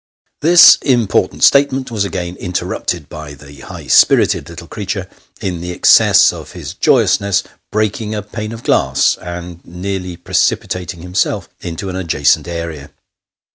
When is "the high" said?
3.35-3.85